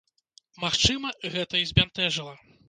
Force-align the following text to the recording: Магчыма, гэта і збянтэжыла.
Магчыма, 0.63 1.11
гэта 1.37 1.61
і 1.65 1.69
збянтэжыла. 1.73 2.35